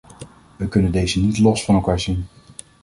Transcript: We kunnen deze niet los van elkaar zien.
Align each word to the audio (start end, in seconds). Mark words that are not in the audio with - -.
We 0.55 0.67
kunnen 0.67 0.91
deze 0.91 1.19
niet 1.21 1.37
los 1.39 1.65
van 1.65 1.75
elkaar 1.75 1.99
zien. 1.99 2.27